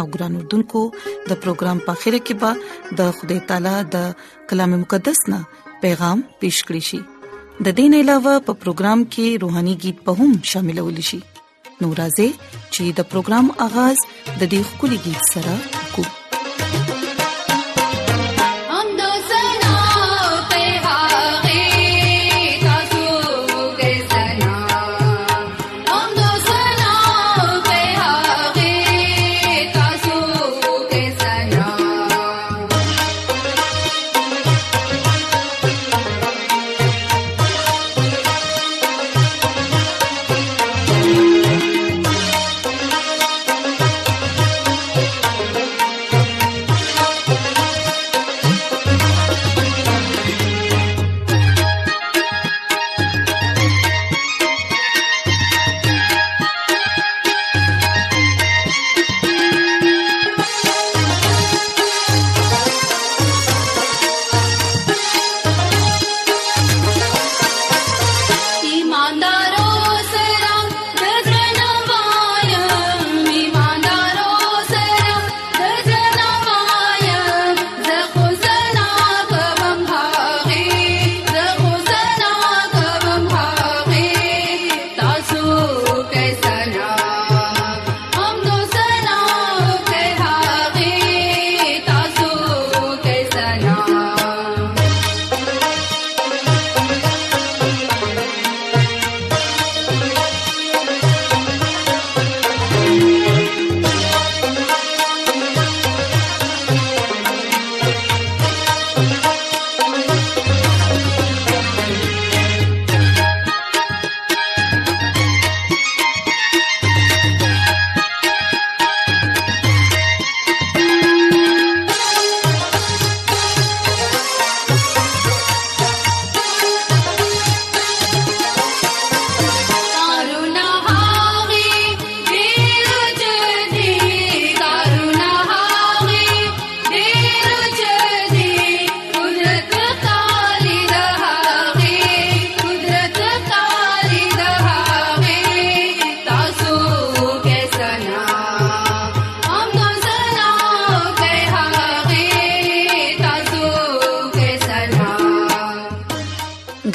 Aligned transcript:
او 0.00 0.06
ګران 0.14 0.34
اردوونکو 0.38 0.80
د 1.28 1.38
پروګرام 1.44 1.78
په 1.86 1.92
خیره 2.00 2.20
کې 2.26 2.34
به 2.40 2.50
د 3.00 3.12
خدای 3.20 3.38
تعالی 3.52 3.76
د 3.94 4.10
کلام 4.50 4.72
مقدس 4.82 5.18
نه 5.34 5.40
پیغام 5.86 6.18
پېښ 6.40 6.56
کړی 6.68 6.82
شي 6.90 7.00
د 7.68 7.78
دین 7.80 7.92
علاوه 8.02 8.34
په 8.50 8.58
پروګرام 8.66 9.00
کې 9.12 9.26
روهاني 9.46 9.74
गीत 9.86 9.96
په 10.10 10.18
هم 10.20 10.30
شاملول 10.52 10.96
شي 11.12 11.20
نورازې 11.82 12.28
چې 12.74 12.82
د 13.00 13.10
پروګرام 13.14 13.46
اغاز 13.70 13.98
د 14.28 14.42
دې 14.52 14.60
خولي 14.78 14.98
गीत 15.08 15.22
سره 15.34 15.52
وکړي 15.58 16.24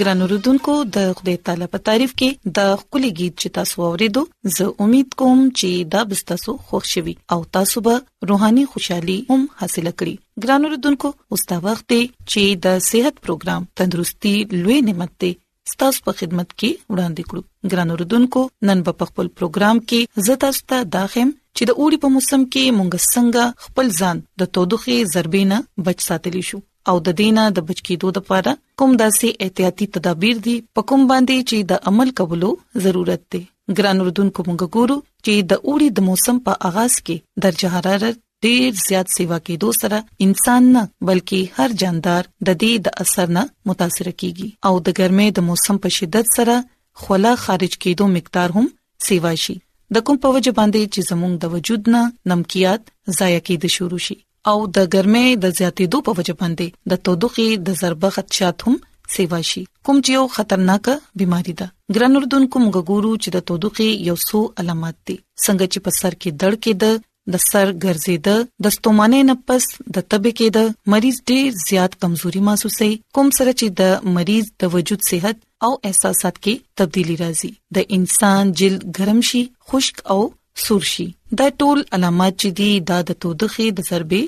ګران 0.02 0.22
اوردونکو 0.26 0.74
د 0.94 1.10
خدای 1.18 1.38
تعالی 1.48 1.66
په 1.74 1.80
تعریف 1.88 2.12
کې 2.20 2.52
د 2.60 2.70
خولي 2.84 3.10
गीत 3.18 3.34
چې 3.42 3.50
تاسو 3.58 3.82
اوریدو 3.88 4.22
زه 4.56 4.68
امید 4.86 5.10
کوم 5.22 5.42
چې 5.60 5.90
دا 5.96 6.02
به 6.14 6.18
تاسو 6.32 6.56
خوښ 6.68 6.84
شي 6.92 7.14
او 7.36 7.38
تاسو 7.58 7.84
به 7.88 7.96
روحاني 8.32 8.64
خوشحالي 8.76 9.18
هم 9.32 9.44
حاصل 9.60 9.90
کړئ 10.00 10.16
ګران 10.46 10.62
اوردونکو 10.70 11.08
اوس 11.36 11.44
دا 11.52 11.58
وخت 11.68 11.86
دی 11.94 12.00
چې 12.06 12.64
د 12.66 12.82
صحت 12.90 13.16
پروګرام 13.28 13.68
تندرستي 13.84 14.34
لوي 14.62 14.80
نعمت 14.90 15.12
دی 15.26 15.32
ستاسو 15.74 16.06
په 16.10 16.18
خدمت 16.24 16.50
کې 16.58 16.84
وړاندې 16.92 17.24
کړو 17.34 17.76
ګران 17.76 17.88
اوردونکو 17.98 18.46
نن 18.72 18.84
په 18.90 19.10
خپل 19.12 19.28
پروګرام 19.42 19.84
کې 19.90 20.26
زه 20.30 20.40
تاسو 20.48 20.66
ته 20.74 20.90
داخم 20.98 21.38
چې 21.56 21.64
د 21.70 21.72
اوړي 21.78 22.04
په 22.08 22.16
موسم 22.18 22.42
کې 22.50 22.78
مونږ 22.82 23.08
څنګه 23.14 23.70
خپل 23.70 23.96
ځان 24.02 24.26
د 24.44 24.52
تودوخي 24.58 24.98
ضربې 25.16 25.50
نه 25.54 25.88
بچ 25.90 26.06
ساتلی 26.12 26.44
شو 26.52 26.62
او 26.90 26.96
د 27.08 27.16
دینه 27.22 27.42
د 27.56 27.66
بچ 27.70 27.80
کېدو 27.90 28.08
لپاره 28.18 28.52
کوم 28.82 28.92
داسې 29.02 29.28
احتیاطي 29.48 29.86
تدابیر 29.98 30.38
دي 30.48 30.56
په 30.78 30.82
کوم 30.92 31.02
باندې 31.12 31.38
چې 31.50 31.58
د 31.72 31.88
عمل 31.92 32.10
کولو 32.20 32.50
ضرورت 32.86 33.22
دی 33.36 33.42
ګران 33.78 33.98
اردوونکو 34.04 34.42
موږ 34.50 34.62
ګورو 34.76 34.98
چې 35.26 35.34
د 35.54 35.62
اوړي 35.68 35.90
د 35.98 36.08
موسم 36.10 36.38
په 36.50 36.60
اغاز 36.72 36.94
کې 37.06 37.18
درجه 37.48 37.70
حرارت 37.78 38.18
ډیر 38.46 38.80
زیات 38.88 39.08
سیوا 39.18 39.38
کې 39.46 39.56
دو 39.66 39.70
سره 39.82 40.00
انسان 40.28 40.64
نه 40.78 40.84
بلکې 41.10 41.42
هر 41.60 41.70
جاندار 41.84 42.24
د 42.32 42.50
دې 42.64 42.74
د 42.86 42.88
اثر 43.06 43.28
نه 43.40 43.44
متاثر 43.74 44.08
کیږي 44.20 44.48
او 44.70 44.74
د 44.90 45.00
ګرمۍ 45.02 45.30
د 45.40 45.48
موسم 45.52 45.76
په 45.86 45.90
شدت 46.00 46.26
سره 46.38 46.56
خوله 47.04 47.36
خارج 47.44 47.74
کېدو 47.84 48.06
مقدار 48.18 48.50
هم 48.58 48.66
سیوا 49.12 49.34
شي 49.44 49.58
د 49.96 50.04
کوم 50.08 50.18
په 50.26 50.34
وجه 50.36 50.56
باندې 50.60 50.84
چې 50.94 51.02
زموږ 51.12 51.34
د 51.44 51.46
وجود 51.56 51.82
نه 51.96 52.02
نمکيات 52.34 52.82
ضایع 53.20 53.40
کېد 53.48 53.78
شروع 53.78 54.02
شي 54.10 54.18
او 54.50 54.58
د 54.78 54.88
ګرمۍ 54.94 55.28
د 55.44 55.54
زیاتېدو 55.58 55.98
په 56.08 56.12
وجه 56.20 56.34
باندې 56.42 56.68
د 56.94 57.04
تودوخې 57.06 57.48
د 57.68 57.78
ضربه 57.82 58.10
خدشات 58.16 58.58
هم 58.68 58.76
سیوا 59.16 59.40
شي 59.50 59.62
کوم 59.88 59.98
چې 60.04 60.10
یو 60.18 60.26
خطرناک 60.38 60.86
بيماري 61.22 61.54
ده 61.62 61.68
ګرن 61.98 62.14
اردن 62.20 62.44
کوم 62.56 62.66
ګورو 62.76 63.14
چې 63.24 63.30
د 63.36 63.48
تودوخې 63.48 63.90
یو 64.10 64.18
سو 64.28 64.40
علامات 64.64 64.98
دي 65.08 65.18
څنګه 65.44 65.66
چې 65.72 65.80
په 65.88 65.92
سر 66.00 66.14
کې 66.22 66.30
دړ 66.42 66.54
کې 66.64 66.74
ده 66.82 66.92
د 67.34 67.42
سر 67.50 67.68
ګرځیده 67.86 68.36
د 68.68 68.76
ستومانه 68.80 69.20
نفس 69.30 69.64
د 69.96 69.98
تبې 70.12 70.32
کې 70.38 70.48
ده 70.58 70.66
مریض 70.94 71.18
ډیر 71.32 71.48
زیات 71.68 71.92
کمزوري 72.06 72.42
محسوسوي 72.48 72.92
کوم 73.18 73.28
سره 73.40 73.52
چې 73.60 73.68
د 73.82 74.14
مریض 74.20 74.46
د 74.64 74.76
وجود 74.78 75.02
صحت 75.10 75.38
او 75.68 75.72
احساسات 75.90 76.36
کې 76.44 76.56
تبدیلی 76.82 77.16
راځي 77.24 77.52
د 77.80 77.98
انسان 78.00 78.44
جلد 78.62 78.82
ګرم 79.00 79.20
شي 79.32 79.42
خشک 79.74 79.96
او 80.16 80.20
سور 80.66 80.80
شي 80.92 81.06
دا 81.40 81.48
ټول 81.60 81.82
علامات 81.94 82.34
چې 82.42 82.50
دي 82.62 82.70
دا 82.92 82.98
د 83.10 83.20
تودخي 83.26 83.68
د 83.80 83.86
ضربې 83.90 84.24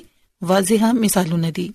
واضحه 0.52 0.90
مثالونه 1.02 1.50
دي 1.56 1.66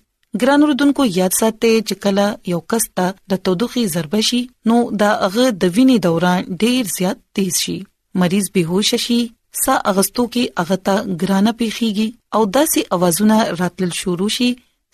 ګران 0.42 0.60
رودونکو 0.70 1.02
یاد 1.18 1.32
ساتئ 1.40 1.72
چې 1.88 1.94
کله 2.06 2.26
یو 2.54 2.60
کس 2.72 2.84
ته 3.00 3.06
د 3.34 3.42
تودخي 3.48 3.84
ضربه 3.96 4.20
شي 4.30 4.40
نو 4.72 4.76
دا 5.04 5.10
هغه 5.22 5.46
د 5.60 5.64
وینې 5.74 5.96
دوران 6.06 6.40
ډیر 6.64 6.84
زیات 6.96 7.18
تیز 7.38 7.54
شي 7.66 7.78
مریض 8.24 8.46
بهوش 8.58 8.90
شي 9.06 9.20
سا 9.62 9.74
اغستو 9.92 10.24
کې 10.32 10.44
هغه 10.64 10.76
ته 10.86 10.96
ګرانه 11.24 11.52
پیخيږي 11.58 12.08
او 12.38 12.42
داسې 12.56 12.80
اوازونه 12.94 13.38
راتل 13.62 13.90
شروع 14.02 14.30
شي 14.38 14.50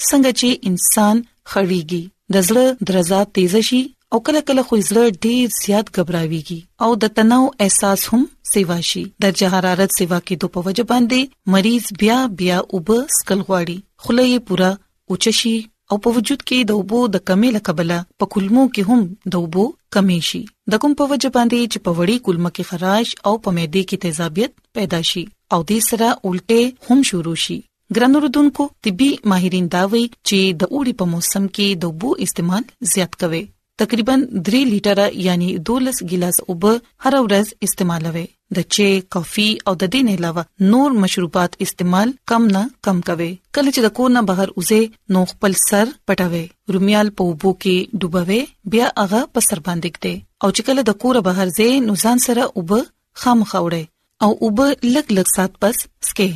څنګه 0.09 0.33
چې 0.41 0.51
انسان 0.73 1.17
خړېږي 1.51 2.03
د 2.35 2.49
زړه 2.49 2.67
درزا 2.91 3.21
تیز 3.39 3.55
شي 3.69 3.83
او 4.15 4.19
کله 4.27 4.41
کله 4.49 4.63
خو 4.67 4.75
زړه 4.89 5.05
ډیر 5.25 5.47
زیات 5.61 5.87
غبراويږي 5.97 6.57
او 6.87 6.89
د 7.05 7.15
تناو 7.19 7.47
احساس 7.65 8.01
هم 8.11 8.21
سیوا 8.51 8.77
شي 8.91 9.01
درجه 9.25 9.47
حرارت 9.55 9.91
سیوا 9.99 10.19
کې 10.27 10.41
دوه 10.45 10.53
په 10.57 10.63
وجه 10.67 10.85
باندې 10.91 11.55
مریض 11.55 11.89
بیا 12.03 12.19
بیا 12.43 12.59
وب 12.77 12.91
سکل 13.17 13.41
غواړي 13.49 13.79
خله 14.07 14.27
یې 14.33 14.45
پورا 14.51 14.69
اوچشي 15.15 15.55
او 15.91 15.99
په 16.05 16.13
وجود 16.19 16.43
کې 16.49 16.69
د 16.73 16.79
وبو 16.83 17.01
د 17.17 17.23
کمی 17.31 17.51
لکبله 17.57 17.99
په 18.21 18.31
کلمو 18.37 18.65
کې 18.69 18.93
هم 18.93 19.03
د 19.37 19.43
وبو 19.47 19.67
کمی 19.99 20.21
شي 20.29 20.43
د 20.75 20.81
کوم 20.87 20.95
په 21.03 21.11
وجه 21.15 21.33
باندې 21.39 21.61
چې 21.73 21.79
په 21.87 21.91
وړي 21.99 22.17
کلمه 22.29 22.51
کې 22.55 22.71
خراش 22.71 23.17
او 23.31 23.35
په 23.47 23.57
معده 23.59 23.83
کې 23.87 24.07
تیزابیت 24.07 24.55
پیدا 24.79 25.03
شي 25.11 25.25
او 25.55 25.61
دې 25.65 25.89
سره 25.89 26.13
الټه 26.21 26.71
هم 26.91 27.07
شروع 27.13 27.35
شي 27.49 27.59
ګرانو 27.99 28.23
ردوونکو 28.27 28.65
طبي 28.87 29.11
ماهرین 29.33 29.69
دا 29.75 29.85
وایي 29.91 30.07
چې 30.07 30.65
د 30.65 30.73
اوړي 30.73 31.05
په 31.05 31.13
موسم 31.17 31.45
کې 31.53 31.85
د 31.85 31.93
وبو 31.95 32.17
استعمال 32.27 32.73
زیات 32.95 33.21
کوي 33.21 33.45
تقریبا 33.83 34.15
3 34.49 34.61
لیټره 34.69 35.07
یعنی 35.25 35.47
12 35.71 35.99
ګلاس 36.11 36.37
اوبه 36.45 36.73
هر 37.05 37.15
ورځ 37.25 37.51
استعمالوي 37.69 38.25
د 38.59 38.67
چای، 38.77 38.93
کافي 39.17 39.47
او 39.71 39.75
د 39.83 39.91
دین 39.97 40.07
علاوه 40.15 40.45
نور 40.75 40.91
مشروبات 41.05 41.59
استعمال 41.67 42.13
کم 42.33 42.43
نه 42.55 42.63
کم 42.89 42.97
کوي 43.09 43.29
کله 43.55 43.71
چې 43.75 43.81
د 43.87 43.93
کور 43.99 44.09
نه 44.17 44.23
بهر 44.31 44.49
اوځي 44.57 44.83
نو 45.17 45.21
خپل 45.33 45.53
سر 45.69 45.87
پټوي 46.07 46.45
رومیال 46.77 47.09
په 47.21 47.35
اوبو 47.35 47.51
کې 47.63 48.01
ډوبوي 48.05 48.41
بیا 48.77 48.87
هغه 49.01 49.21
په 49.33 49.47
سر 49.49 49.61
باندې 49.69 49.91
کړي 49.97 50.15
او 50.43 50.49
چې 50.55 50.63
کله 50.71 50.81
د 50.91 50.99
کور 51.05 51.17
بهر 51.29 51.47
ځي 51.59 51.69
نو 51.91 52.01
ځان 52.07 52.17
سره 52.29 52.43
اوبه 52.59 52.81
خامخوړي 53.21 53.85
او 54.25 54.31
اوبه 54.45 54.67
لګ 54.95 55.07
لګ 55.21 55.27
سات 55.37 55.53
پس 55.67 55.77
سکي 56.11 56.31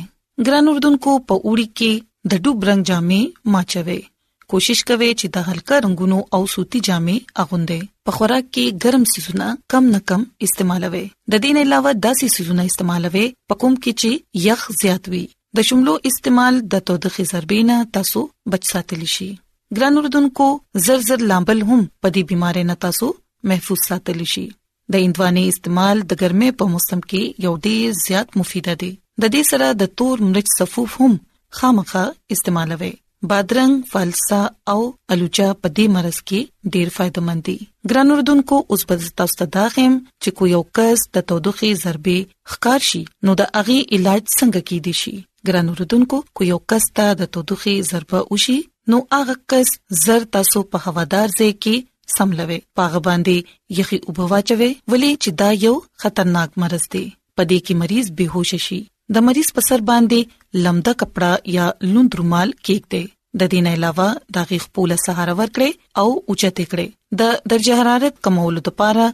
ګران 0.47 0.65
اردن 0.75 0.97
کو 1.09 1.17
په 1.33 1.43
وړي 1.49 1.67
کې 1.81 2.31
د 2.31 2.47
ډوب 2.47 2.57
رنگ 2.71 2.89
جامې 2.93 3.53
ماچوي 3.55 4.01
کوشش 4.51 4.79
کوي 4.89 5.07
چې 5.19 5.33
د 5.35 5.49
هلکا 5.51 5.75
رنگونو 5.83 6.15
او 6.37 6.39
سوتي 6.53 6.79
جامې 6.85 7.19
اغوندې 7.43 7.85
په 8.07 8.15
خوراک 8.15 8.47
کې 8.55 8.73
ګرم 8.85 9.03
سيزونه 9.11 9.45
کم 9.73 9.85
نه 9.93 9.99
کم 10.11 10.23
استعمالوي 10.47 11.03
د 11.35 11.39
دین 11.45 11.59
علاوه 11.61 11.91
داسې 12.05 12.33
سيزونه 12.39 12.65
استعمالوي 12.71 13.21
پکوم 13.53 13.77
کې 13.83 13.93
چې 14.01 14.41
یخ 14.47 14.65
زیات 14.81 15.07
وي 15.13 15.21
د 15.59 15.67
شملو 15.69 15.93
استعمال 16.09 16.59
د 16.73 16.83
تودخې 16.89 17.23
ضربینه 17.31 17.77
تاسو 17.99 18.23
بچ 18.55 18.67
ساتلی 18.73 19.07
شي 19.13 19.27
ګران 19.79 20.01
اردوونکو 20.01 20.47
زر 20.87 21.05
زر 21.11 21.23
لامبل 21.31 21.63
هم 21.71 21.79
په 21.83 22.11
دې 22.15 22.29
بيمارۍ 22.33 22.65
نه 22.71 22.77
تاسو 22.87 23.11
محفوظ 23.51 23.85
ساتلی 23.91 24.27
شي 24.33 24.43
د 24.97 25.05
اندواني 25.07 25.45
استعمال 25.53 26.01
د 26.09 26.21
ګرمه 26.25 26.57
په 26.63 26.73
موسم 26.75 27.05
کې 27.07 27.47
یو 27.47 27.55
ډیر 27.69 27.95
زیات 28.03 28.35
مفید 28.43 28.67
دی 28.83 28.91
د 29.23 29.31
دې 29.37 29.49
سره 29.53 29.73
د 29.83 29.93
تور 30.01 30.25
مرچ 30.33 30.53
صفوف 30.59 30.97
هم 31.07 31.15
خامخا 31.61 32.03
استعمالوي 32.37 32.91
بادرنګ 33.29 33.81
فالسا 33.91 34.39
او 34.73 34.79
الوچا 35.13 35.47
په 35.61 35.67
دې 35.77 35.85
مرز 35.95 36.17
کې 36.27 36.39
ډیر 36.75 36.87
فائدمن 36.95 37.37
دي 37.47 37.57
ګران 37.89 38.09
اردوونکو 38.13 38.55
اوس 38.75 38.83
په 38.91 38.95
تاسو 39.21 39.33
ته 39.41 39.45
دا 39.57 39.65
غیم 39.75 39.93
چې 40.21 40.29
کو 40.39 40.43
یو 40.55 40.61
کس 40.79 40.99
د 41.17 41.27
تودوخي 41.31 41.69
ضربې 41.83 42.19
ښکار 42.51 42.79
شي 42.89 43.01
نو 43.27 43.31
د 43.43 43.51
اغي 43.61 43.77
علاج 43.97 44.21
څنګه 44.39 44.59
کې 44.67 44.77
دي 44.87 44.93
شي 45.01 45.15
ګران 45.49 45.69
اردوونکو 45.73 46.17
کو 46.35 46.41
یو 46.51 46.59
کس 46.73 46.85
ته 46.99 47.07
د 47.21 47.31
تودوخي 47.37 47.75
ضربه 47.91 48.19
وشي 48.33 48.57
نو 48.93 48.99
هغه 49.17 49.35
کس 49.53 49.73
زر 50.03 50.27
تاسو 50.37 50.63
په 50.75 50.83
هوادار 50.85 51.27
ځای 51.39 51.51
کې 51.55 51.89
سملوي 52.17 52.59
پاغه 52.79 52.99
باندې 53.09 53.79
یخي 53.81 53.99
وبواچوي 54.07 54.71
ولی 54.93 55.11
چې 55.23 55.29
دا 55.43 55.49
یو 55.65 55.75
خطرناک 56.05 56.57
مرز 56.65 56.85
دی 56.93 57.03
پدې 57.37 57.67
کې 57.67 57.79
مریض 57.81 58.07
بیهوش 58.21 58.55
شي 58.67 58.79
د 59.15 59.23
مریض 59.27 59.47
په 59.55 59.61
سر 59.67 59.81
باندې 59.91 60.19
لمده 60.65 60.91
کپړه 61.01 61.31
یا 61.55 61.65
لوند 61.91 62.11
رومال 62.19 62.49
کېږدئ 62.65 63.03
د 63.39 63.49
دې 63.51 63.59
نه 63.65 63.71
علاوه 63.77 64.09
د 64.37 64.45
غیخ 64.51 64.63
پوله 64.77 64.97
سهار 65.05 65.29
ورکړي 65.39 65.71
او 66.03 66.07
اوچته 66.29 66.63
کړي 66.73 66.87
د 67.19 67.21
درجه 67.53 67.73
حرارت 67.79 68.15
کمولو 68.27 68.61
لپاره 68.67 69.05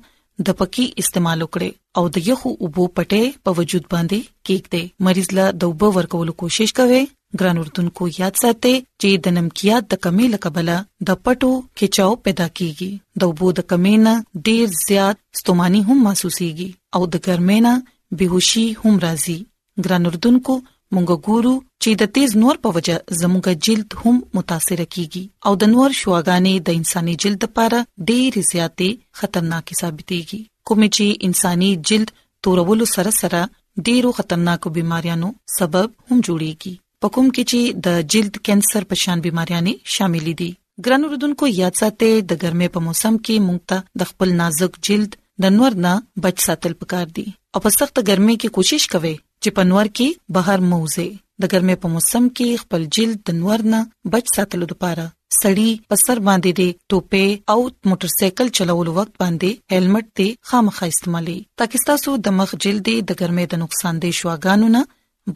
د 0.49 0.57
پکی 0.59 0.85
استعمال 1.05 1.39
وکړي 1.45 1.71
او 2.01 2.13
د 2.17 2.25
یخو 2.29 2.49
اوبو 2.63 2.85
پټې 2.95 3.23
په 3.47 3.59
وجود 3.61 3.85
باندې 3.93 4.19
کېږدئ 4.49 4.83
مریض 5.09 5.29
لا 5.39 5.45
دوبه 5.65 5.87
ورکولو 5.97 6.37
کوشش 6.43 6.73
کوي 6.81 7.01
ګران 7.39 7.57
اردوونکو 7.65 8.03
یاد 8.21 8.39
ساتئ 8.45 8.75
چې 9.01 9.09
د 9.27 9.37
نمکيات 9.41 9.83
د 9.93 10.03
کمی 10.07 10.27
لکبله 10.37 10.75
د 11.07 11.09
پټو 11.25 11.51
کیچاو 11.81 12.13
پیدا 12.27 12.47
کیږي 12.57 12.91
د 13.23 13.35
وبو 13.35 13.49
د 13.59 13.67
کمینا 13.73 14.13
ډیر 14.49 14.79
زیات 14.85 15.17
ستوماني 15.43 15.81
هم 15.91 16.01
محسوسيږي 16.07 16.69
او 16.97 17.01
د 17.13 17.25
ګرمینا 17.29 17.73
بهوشي 18.19 18.67
هم 18.83 19.05
راځي 19.09 19.39
ګران 19.85 20.05
اردوونکو 20.09 20.53
مونږ 20.95 21.07
ګورو 21.25 21.51
چې 21.83 21.89
د 22.01 22.09
تیز 22.17 22.31
نور 22.43 22.55
په 22.65 22.69
وجه 22.77 22.95
زموږ 23.21 23.45
جلد 23.67 23.89
هم 24.01 24.15
متاثر 24.37 24.79
کیږي 24.93 25.23
او 25.49 25.53
د 25.63 25.71
نور 25.73 25.89
شواګانې 26.01 26.55
د 26.69 26.79
انساني 26.79 27.15
جلد 27.23 27.41
لپاره 27.45 27.79
ډېر 28.09 28.31
زیاتې 28.51 28.89
خطرناک 29.21 29.65
ثابتېږي 29.79 30.39
کوم 30.69 30.81
چې 30.95 31.05
انساني 31.29 31.69
جلد 31.89 32.09
تورولو 32.47 32.85
سره 32.95 33.11
سره 33.21 33.41
ډېرو 33.87 34.09
خطرناکو 34.21 34.67
بيماريانو 34.79 35.29
سبب 35.57 35.85
هم 36.07 36.17
جوړيږي 36.27 36.73
پکم 37.05 37.25
کې 37.35 37.43
چې 37.53 37.59
د 37.85 37.87
جلد 38.15 38.35
کانسر 38.49 38.83
په 38.93 39.01
شان 39.03 39.17
بيماريانې 39.27 39.73
شامل 39.97 40.27
دي 40.41 40.49
ګران 40.87 41.01
وروډونکو 41.07 41.45
یاد 41.61 41.73
ساتئ 41.83 42.11
د 42.15 42.31
ګرمې 42.43 42.67
په 42.77 42.87
موسم 42.87 43.13
کې 43.25 43.35
موږ 43.47 43.59
ته 43.73 43.77
د 44.01 44.11
خپل 44.13 44.29
نازک 44.41 44.71
جلد 44.89 45.11
د 45.45 45.55
نور 45.57 45.71
نه 45.87 45.93
بچ 46.25 46.37
ساتل 46.49 46.73
پکار 46.83 47.07
دي 47.17 47.27
او 47.53 47.57
په 47.65 47.75
سخت 47.79 47.95
ګرمۍ 48.09 48.35
کې 48.43 48.53
کوشش 48.59 48.87
کوئ 48.93 49.15
چې 49.43 49.49
په 49.57 49.63
نور 49.71 49.87
کې 49.97 50.07
بهر 50.37 50.59
موزه 50.71 51.05
د 51.43 51.51
ګرمه 51.53 51.75
په 51.83 51.87
موسم 51.95 52.23
کې 52.39 52.59
خپل 52.63 52.81
جلد 52.97 53.19
د 53.29 53.37
نور 53.43 53.59
نه 53.73 53.79
بچ 54.15 54.25
ساتلو 54.35 54.65
لپاره 54.73 55.05
سړی 55.41 55.71
په 55.91 55.95
سر 56.05 56.17
باندې 56.27 56.51
دی 56.59 56.69
ټوپه 56.93 57.25
او 57.55 57.59
موټر 57.91 58.09
سایکل 58.19 58.47
چلولو 58.59 58.91
وخت 58.99 59.13
باندې 59.23 59.49
هیلمټ 59.71 60.07
دی 60.21 60.29
خامخا 60.51 60.85
استعمالي 60.93 61.37
تاکي 61.61 61.79
تاسو 61.89 62.11
د 62.27 62.37
مخ 62.37 62.49
جلد 62.67 62.87
د 62.91 63.11
ګرمه 63.23 63.43
د 63.53 63.63
نقصان 63.65 63.95
دي 64.05 64.11
شواګانو 64.21 64.67
نه 64.77 64.81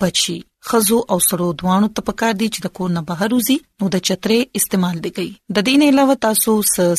بچي 0.03 0.37
خزو 0.69 0.97
او 1.11 1.17
سړو 1.27 1.45
دوانو 1.61 1.87
ته 1.99 2.05
پکار 2.09 2.33
دي 2.41 2.47
چې 2.53 2.59
د 2.65 2.73
کور 2.79 2.89
نه 2.97 3.01
بهر 3.09 3.29
وزي 3.37 3.55
نو 3.79 3.85
د 3.95 4.03
چترې 4.07 4.37
استعمال 4.61 4.95
دی 5.05 5.11
کوي 5.17 5.29
د 5.55 5.57
دې 5.67 5.75
نه 5.81 5.85
علاوه 5.91 6.15
تاسو 6.25 6.53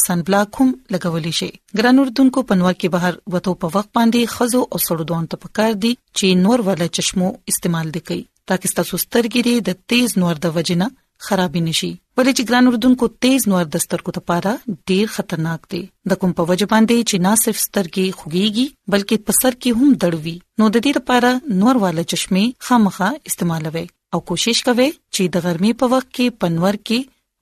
سن 0.06 0.18
بلاک 0.30 0.50
هم 0.62 0.70
لګولی 0.94 1.32
شئ 1.40 1.50
ګران 1.80 1.96
اردوونکو 2.04 2.44
پنوا 2.48 2.72
کې 2.80 2.94
بهر 2.94 3.12
وته 3.34 3.54
په 3.64 3.74
وخت 3.76 3.90
باندې 3.98 4.34
خزو 4.38 4.62
او 4.72 4.78
سړو 4.86 5.08
دوانو 5.12 5.30
ته 5.34 5.38
پکار 5.44 5.72
دي 5.86 5.92
چې 6.18 6.42
نور 6.46 6.58
ولا 6.70 6.88
چشمو 7.00 7.28
استعمال 7.54 7.86
دی 7.98 8.02
کوي 8.10 8.20
تاکي 8.52 8.72
تاسو 8.80 9.00
سترګې 9.04 9.68
د 9.70 9.80
تیز 9.94 10.18
نور 10.24 10.44
د 10.46 10.56
وجنه 10.58 10.86
خراب 11.26 11.56
نشي 11.64 11.88
ولې 12.20 12.32
چې 12.36 12.44
ګران 12.50 12.68
اردوونکو 12.70 13.08
تیز 13.24 13.44
نور 13.50 13.64
د 13.74 13.82
سترګو 13.84 14.12
لپاره 14.16 14.52
ډیر 14.90 15.06
خطرناک 15.16 15.62
دی 15.74 15.80
د 16.12 16.20
کوم 16.22 16.32
په 16.40 16.46
وجه 16.50 16.66
باندې 16.72 17.06
چې 17.08 17.16
نه 17.26 17.32
صرف 17.42 17.58
سترګې 17.66 18.06
خوګيږي 18.18 18.66
بلکې 18.92 19.16
په 19.28 19.32
سر 19.40 19.52
کې 19.60 19.70
هم 19.80 19.88
دړوي 20.04 20.34
نو 20.58 20.64
د 20.74 20.84
دې 20.84 20.92
لپاره 20.98 21.30
نور 21.62 21.74
والا 21.84 22.04
چشمه 22.10 22.44
خامخا 22.68 23.10
استعمالوي 23.32 23.84
او 24.16 24.22
کوشش 24.32 24.58
کوي 24.70 24.88
چې 25.14 25.22
د 25.36 25.48
ګرمۍ 25.48 25.72
په 25.84 25.94
وخت 25.94 26.08
کې 26.18 26.36
پنور 26.44 26.74
کې 26.90 26.98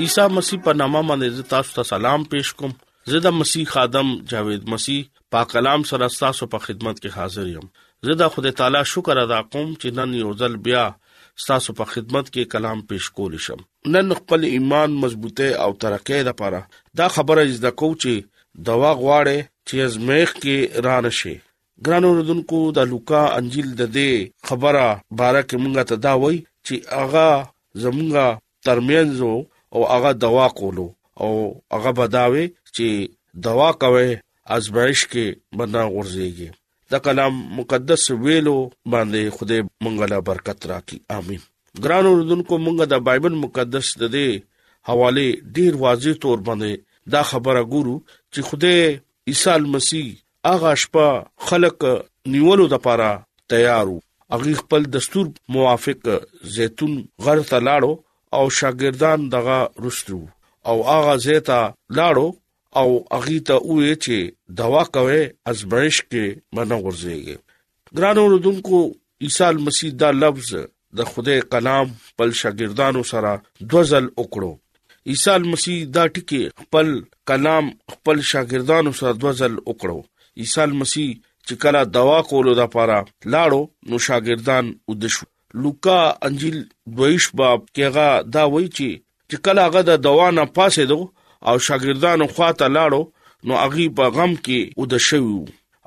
عیسی 0.00 0.24
مسیح 0.34 0.58
په 0.66 0.72
نامه 0.80 1.00
باندې 1.08 1.48
تاسو 1.54 1.72
ته 1.78 1.84
سلام 1.88 2.22
پېښ 2.34 2.52
کوم 2.60 2.70
زه 3.14 3.18
د 3.24 3.32
مسیح 3.38 3.66
خادم 3.72 4.12
جاوید 4.32 4.62
مسیح 4.74 5.00
پاک 5.34 5.50
کلام 5.54 5.82
سره 5.90 6.08
تاسو 6.20 6.48
په 6.54 6.60
خدمت 6.66 7.00
کې 7.00 7.16
حاضر 7.16 7.50
یم 7.50 7.66
زه 8.08 8.16
د 8.20 8.30
خدای 8.36 8.52
تعالی 8.60 8.82
شکر 8.92 9.20
ادا 9.24 9.40
کوم 9.56 9.66
چې 9.82 9.98
نن 9.98 10.14
یو 10.20 10.32
ځل 10.42 10.54
بیا 10.68 10.84
تاسو 11.46 11.74
په 11.82 11.90
خدمت 11.94 12.30
کې 12.32 12.52
کلام 12.56 12.80
پېښ 12.94 13.20
کول 13.20 13.36
شم 13.48 13.62
نن 13.98 14.16
خپل 14.22 14.48
ایمان 14.52 14.96
مضبوطه 15.04 15.50
او 15.66 15.68
ترقې 15.84 16.30
لپاره 16.30 16.62
دا 17.02 17.10
خبره 17.18 17.44
از 17.50 17.60
د 17.68 17.76
کوچي 17.84 18.16
دوا 18.72 18.92
غواړي 19.02 19.38
چې 19.68 19.86
ازمیخ 19.90 20.34
کې 20.40 20.82
رانه 20.90 21.12
شي 21.20 21.36
ګرانو 21.84 22.14
رودونکو 22.22 22.62
د 22.82 22.90
لوکا 22.96 23.22
انجیل 23.40 23.70
د 23.84 23.92
دې 23.98 24.52
خبره 24.52 24.88
بارکه 25.22 25.62
مونږه 25.64 25.88
ته 25.94 26.02
دا 26.10 26.16
وای 26.24 26.40
چې 26.44 27.00
اغا 27.04 27.30
زمونږه 27.86 28.28
ترمنځو 28.68 29.34
او 29.74 29.86
هغه 29.86 30.12
دوا 30.12 30.48
کولو 30.58 30.88
او 31.20 31.62
هغه 31.72 31.90
بداوي 31.98 32.46
چې 32.76 32.86
دوا 33.46 33.70
کوي 33.82 34.08
ازمایش 34.56 35.00
کې 35.12 35.24
بندا 35.58 35.82
ورځيږي 35.96 36.48
دا 36.92 36.98
کلام 37.06 37.34
مقدس 37.58 38.02
ویلو 38.22 38.56
باندې 38.92 39.22
خدای 39.36 39.60
مونږه 39.84 40.06
برکت 40.30 40.58
راکړي 40.72 40.98
امين 41.18 41.42
ګران 41.84 42.04
اوردونکو 42.10 42.54
مونږه 42.66 42.84
د 42.92 43.06
بایبل 43.08 43.34
مقدس 43.44 43.86
د 44.02 44.12
دې 44.16 44.28
حواله 44.88 45.26
ډیر 45.56 45.72
واضح 45.84 46.12
تور 46.24 46.38
باندې 46.48 46.72
دا 47.14 47.22
خبره 47.30 47.60
ګورو 47.72 47.96
چې 48.32 48.40
خدای 48.48 48.80
عیسی 49.30 49.54
مسیح 49.74 50.06
اغه 50.54 50.70
شپه 50.82 51.06
خلق 51.48 51.76
نیولو 52.34 52.64
د 52.72 52.76
پاره 52.86 53.10
تیارو 53.50 53.96
اغه 54.36 54.52
خپل 54.62 54.82
دستور 54.96 55.26
موافق 55.56 56.00
زيتون 56.56 56.92
غر 57.24 57.42
ته 57.50 57.58
لاړو 57.68 57.92
او 58.36 58.44
شاګردان 58.58 59.20
دغه 59.34 59.58
رستو 59.84 60.20
او 60.68 60.76
اغه 60.96 61.14
زیتا 61.26 61.60
لاړو 61.96 62.28
او 62.80 62.88
اغي 63.18 63.38
ته 63.48 63.54
وې 63.74 63.92
چې 64.04 64.16
دوا 64.60 64.82
کوي 64.94 65.22
ازبرش 65.50 65.96
کې 66.10 66.24
منو 66.56 66.76
ورځيږي 66.86 67.36
ګرانو 67.96 68.22
رودونکو 68.32 68.78
عیسی 69.24 69.48
مسیح 69.66 69.90
دا 70.02 70.10
لفظ 70.22 70.50
د 70.96 70.98
خدای 71.12 71.40
کلام 71.52 71.86
پل 72.16 72.30
شاګردانو 72.42 73.02
سره 73.12 73.32
دوزل 73.70 74.06
وکړو 74.20 74.52
عیسی 75.10 75.34
مسیح 75.52 75.78
دا 75.94 76.04
ټکی 76.14 76.42
خپل 76.62 76.88
کلام 77.28 77.64
خپل 77.92 78.16
شاګردانو 78.32 78.90
سره 79.00 79.12
دوزل 79.22 79.54
وکړو 79.68 79.98
عیسی 80.40 80.70
مسیح 80.80 81.08
چې 81.46 81.54
کله 81.62 81.80
دوا 81.98 82.18
کولو 82.30 82.52
د 82.60 82.64
پاره 82.74 82.98
لاړو 83.32 83.62
نو 83.90 83.96
شاګردان 84.08 84.64
ودشو 84.92 85.24
لوکا 85.54 86.00
انجیل 86.26 86.58
دویش 86.96 87.24
باب 87.38 87.60
کېغه 87.76 88.08
دا 88.34 88.42
وایي 88.52 88.68
چې 88.76 88.88
چې 89.30 89.36
کله 89.44 89.60
هغه 89.68 89.80
د 89.88 89.92
دوانه 90.08 90.44
پاسې 90.56 90.82
دو 90.90 91.00
او 91.48 91.54
شاګردانو 91.66 92.26
خواته 92.34 92.66
لاړو 92.76 93.02
نو 93.50 93.54
هغه 93.62 93.86
په 94.00 94.08
غم 94.16 94.32
کې 94.46 94.60
ود 94.82 94.94
شوی 95.08 95.38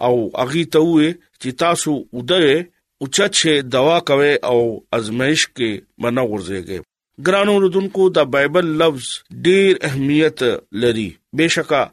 او 0.06 0.14
هغه 0.40 0.64
ته 0.74 0.82
وې 0.92 1.10
چې 1.42 1.50
تاسو 1.64 1.96
ودره 2.18 2.56
او 3.00 3.10
چچې 3.16 3.54
دوا 3.76 3.98
کوي 4.10 4.34
او 4.52 4.60
ازمائش 4.98 5.46
کې 5.58 5.70
منو 6.02 6.26
ورځيږي 6.32 6.80
ګرانو 7.26 7.56
رودونکو 7.64 8.10
د 8.18 8.32
بایبل 8.36 8.70
لفظ 8.82 9.10
ډیر 9.48 9.78
اهمیت 9.90 10.40
لري 10.84 11.10
بشکا 11.40 11.84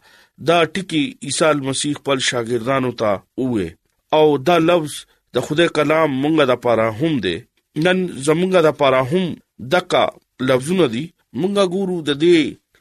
دا 0.51 0.57
ټکی 0.75 1.03
عیسی 1.27 1.51
مسیح 1.69 1.95
پر 2.05 2.17
شاګردانو 2.31 2.93
ته 3.03 3.13
وې 3.47 4.19
او 4.19 4.27
دا 4.51 4.57
لفظ 4.71 4.95
د 5.35 5.45
خدای 5.49 5.69
کلام 5.79 6.17
مونږه 6.23 6.51
د 6.51 6.61
پاره 6.65 6.87
هم 7.01 7.13
دی 7.27 7.37
نن 7.85 7.99
زمونږه 8.27 8.61
د 8.67 8.71
پاره 8.81 9.01
هم 9.11 9.25
دکا 9.73 10.05
لفظونه 10.49 10.87
دي 10.95 11.05
مونږه 11.41 11.65
ګورو 11.75 11.97
د 12.09 12.11
دې 12.23 12.39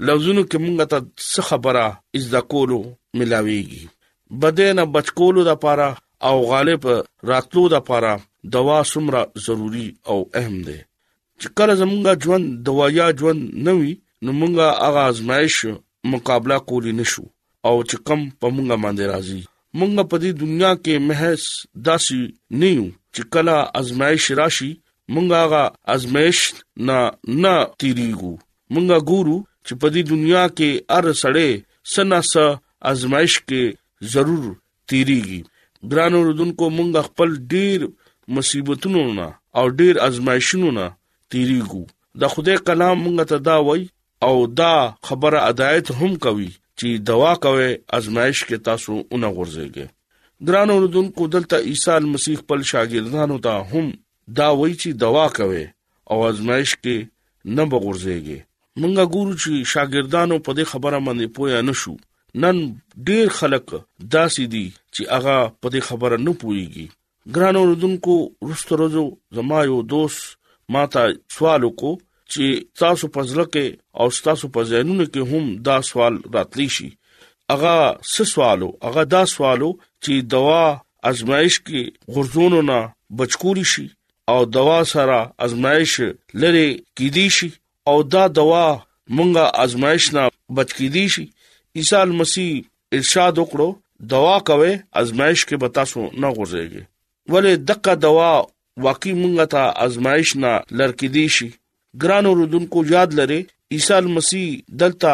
لفظونو 0.08 0.44
کې 0.50 0.58
مونږه 0.66 0.86
ته 0.92 0.98
څه 1.32 1.42
خبره 1.50 1.86
از 2.18 2.26
د 2.34 2.36
کولو 2.52 2.80
ملاويږي 3.18 3.84
بدن 4.42 4.78
بچکولو 4.96 5.42
د 5.50 5.52
پاره 5.64 5.90
او 6.28 6.36
غالب 6.52 6.82
راتلو 7.32 7.64
د 7.74 7.78
پاره 7.90 8.14
دوا 8.56 8.80
سمره 8.92 9.22
ضروری 9.46 9.88
او 10.10 10.18
اهم 10.40 10.56
ده 10.68 10.78
چې 11.42 11.48
کله 11.58 11.74
زمونږه 11.82 12.14
ژوند 12.24 12.46
دوايا 12.68 13.08
ژوند 13.20 13.42
نوي 13.68 13.94
نو 14.24 14.30
مونږه 14.40 14.68
هغه 14.86 15.02
آزمائش 15.12 15.58
مقابله 16.12 16.58
کولی 16.70 16.94
نشو 17.00 17.26
او 17.68 17.76
چې 17.90 17.96
کم 18.08 18.20
په 18.40 18.48
مونږه 18.56 18.76
باندې 18.84 19.06
راځي 19.12 19.42
مونږ 19.78 19.92
په 20.12 20.16
دې 20.22 20.32
دنیا 20.42 20.72
کې 20.84 20.94
محض 21.10 21.42
داسي 21.88 22.22
نه 22.60 22.68
یو 22.78 22.88
چې 23.16 23.22
کله 23.34 23.56
ازمایش 23.80 24.26
راشي 24.40 24.72
مونږه 25.14 25.42
غا 25.52 25.64
ازمایش 25.96 26.40
نه 26.88 26.98
نه 27.44 27.54
تیریګو 27.82 28.34
مونږه 28.74 28.98
ګورو 29.10 29.38
چې 29.66 29.74
په 29.82 29.88
دې 29.94 30.02
دنیا 30.12 30.44
کې 30.58 30.70
ار 30.98 31.06
سړې 31.22 31.52
سناس 31.94 32.34
ازمایش 32.92 33.34
کې 33.50 33.64
ضرور 34.14 34.46
تیریږي 34.90 35.42
ګرانو 35.92 36.20
رودونکو 36.28 36.66
مونږ 36.78 36.92
خپل 37.08 37.30
ډیر 37.54 37.80
مصیبتونو 38.36 39.04
نه 39.20 39.28
او 39.58 39.66
ډیر 39.80 39.94
ازمایښونو 40.08 40.70
نه 40.80 40.86
تیریږو 41.32 41.82
د 42.22 42.32
خدای 42.34 42.58
کلام 42.68 42.96
مونږ 43.06 43.18
ته 43.32 43.38
دا 43.50 43.58
وای 43.68 43.84
او 44.28 44.36
دا 44.60 44.74
خبره 45.08 45.40
ادایت 45.50 45.88
هم 46.00 46.12
کوي 46.26 46.52
چې 46.80 46.88
دوا 47.10 47.32
کوي 47.46 47.70
ازمایش 47.98 48.38
کې 48.48 48.58
تاسو 48.68 48.92
اونې 49.12 49.30
غورځيږئ 49.36 49.88
درانو 50.48 50.76
ردوونکو 50.86 51.28
دلته 51.28 51.58
عیسی 51.70 51.92
مسیح 52.12 52.36
خپل 52.42 52.62
شاګردانو 52.72 53.38
ته 53.46 53.72
هم 53.72 53.88
دا 54.38 54.46
وایي 54.60 54.76
چې 54.82 55.00
دوا 55.04 55.24
کوي 55.38 55.64
او 56.12 56.18
ازمایش 56.28 56.76
کې 56.84 56.98
نه 57.58 57.64
بغورځيږي 57.74 58.38
مونږه 58.80 59.12
ګورو 59.16 59.34
چې 59.42 59.68
شاګردانو 59.74 60.38
په 60.46 60.52
دې 60.60 60.66
خبره 60.74 61.00
باندې 61.08 61.34
پوهه 61.40 61.66
نشو 61.70 61.96
نن 62.44 62.62
ډیر 63.10 63.34
خلک 63.40 63.76
داسې 64.16 64.46
دي 64.54 64.64
چې 64.94 65.10
هغه 65.16 65.36
په 65.62 65.72
دې 65.74 65.84
خبره 65.90 66.18
نه 66.28 66.34
پوهیږي 66.44 66.88
ګرانو 67.38 67.66
ردوونکو 67.72 68.18
رستروزو 68.54 69.06
زما 69.40 69.64
یو 69.72 69.82
دوست 69.96 70.22
ما 70.78 70.84
ته 70.96 71.04
سوال 71.38 71.64
وکړو 71.66 72.00
چې 72.34 72.66
تاسو 72.84 73.12
په 73.18 73.28
ځل 73.34 73.44
کې 73.44 73.68
او 74.02 74.10
تاسو 74.30 74.52
په 74.58 74.72
ځینونو 74.74 75.12
کې 75.12 75.28
هم 75.34 75.54
دا 75.72 75.78
سوال 75.92 76.22
راتلی 76.38 76.70
شي 76.78 76.90
اغه 77.54 77.76
سسوالو 78.16 78.68
اغه 78.88 79.04
دا 79.14 79.22
سوالو 79.36 79.70
چې 80.04 80.14
دوا 80.34 80.64
ازمایش 81.12 81.56
کې 81.68 81.82
غرزونو 82.14 82.60
نه 82.70 82.80
بچکوري 83.20 83.66
شي 83.74 83.86
او 84.32 84.40
دوا 84.58 84.78
سره 84.94 85.20
ازمایش 85.46 85.94
لري 86.42 86.68
کې 86.98 87.08
دي 87.18 87.28
شي 87.38 87.50
او 87.90 87.98
دا 88.14 88.24
دوا 88.40 88.66
مونږه 89.16 89.46
ازمایش 89.66 90.06
نه 90.16 90.24
بچ 90.56 90.70
کې 90.78 90.88
دي 90.96 91.06
شي 91.16 91.26
عیسی 91.78 92.02
مسیح 92.22 92.52
ارشاد 92.98 93.34
وکړو 93.44 93.68
دوا 94.14 94.36
کوي 94.50 94.74
ازمایش 95.02 95.46
کې 95.48 95.56
به 95.62 95.74
تاسو 95.80 96.06
نه 96.22 96.34
غورځيږي 96.38 96.84
ولې 97.32 97.54
دغه 97.72 97.94
دوا 98.06 98.32
واقعي 98.88 99.14
مونږه 99.22 99.46
ته 99.54 99.64
ازمایش 99.88 100.30
نه 100.44 100.52
لړ 100.78 100.92
کې 101.00 101.08
دي 101.16 101.26
شي 101.40 101.50
ګران 102.04 102.26
اوردونکو 102.32 102.86
یاد 102.96 103.20
لري 103.22 103.42
عیسی 103.76 104.00
مسیح 104.16 104.46
دلته 104.84 105.14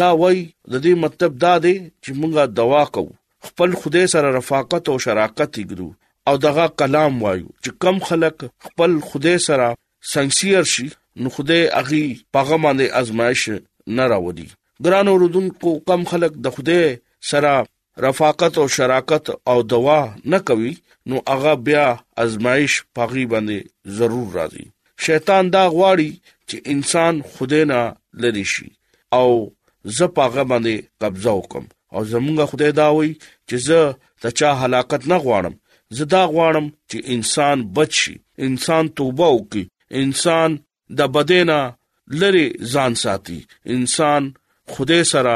دا 0.00 0.08
وای 0.20 0.38
د 0.70 0.74
دې 0.84 0.92
مطلب 1.04 1.30
دا 1.44 1.54
دی 1.64 1.74
چې 2.04 2.10
مونږه 2.20 2.42
دوا 2.60 2.82
کوو 2.94 3.12
خپل 3.46 3.70
خدای 3.80 4.06
سره 4.14 4.28
رفاقت 4.38 4.84
او 4.92 4.96
شراکت 5.06 5.50
وګړو 5.60 5.88
او 6.28 6.34
دغه 6.46 6.64
کلام 6.80 7.14
وایو 7.24 7.48
چې 7.62 7.70
کم 7.82 7.96
خلک 8.08 8.36
خپل 8.66 8.90
خدای 9.08 9.38
سره 9.48 9.68
سنسیر 10.12 10.62
شي 10.74 10.86
نو 11.20 11.28
خدای 11.36 11.62
اغي 11.80 12.04
پیغام 12.34 12.64
د 12.80 12.82
ازمایش 13.00 13.42
نه 13.96 14.04
راوړي 14.12 14.48
ګران 14.84 15.06
اوردونکو 15.12 15.70
کم 15.88 16.00
خلک 16.10 16.32
د 16.44 16.56
خدای 16.56 16.84
سره 17.32 17.52
رفاقت 18.06 18.58
او 18.62 18.66
شراکت 18.78 19.26
او 19.50 19.58
دوا 19.72 20.00
نه 20.32 20.38
کوي 20.48 20.72
نو 21.08 21.22
هغه 21.32 21.52
بیا 21.66 21.86
ازمایش 22.24 22.74
پاغي 22.96 23.24
باندې 23.32 23.58
ضرور 24.00 24.26
راځي 24.40 24.66
شیطان 25.06 25.50
دا 25.56 25.62
غواړي 25.74 26.10
چې 26.48 26.56
انسان 26.72 27.22
خدای 27.34 27.64
نه 27.70 27.80
لری 28.24 28.44
شي 28.54 28.68
او 29.18 29.28
زه 29.96 30.04
پاغه 30.16 30.42
باندې 30.50 30.74
قبضه 31.02 31.30
وکم 31.40 31.64
او 31.94 32.00
زمونږ 32.12 32.38
خدای 32.50 32.72
دا 32.80 32.88
وای 32.96 33.10
چې 33.48 33.56
زه 33.66 33.80
ته 34.20 34.28
چا 34.38 34.50
هلاکت 34.62 35.02
نه 35.12 35.16
غواړم 35.24 35.54
زه 35.96 36.04
دا 36.14 36.22
غواړم 36.34 36.66
چې 36.90 36.98
انسان 37.14 37.56
بچي 37.76 38.14
انسان 38.46 38.84
توبه 38.96 39.28
وکي 39.36 39.64
انسان 40.00 40.50
د 40.98 41.00
بدینا 41.14 41.60
لری 42.20 42.46
ځان 42.72 42.92
ساتي 43.02 43.38
انسان 43.74 44.22
خدای 44.72 45.02
سره 45.12 45.34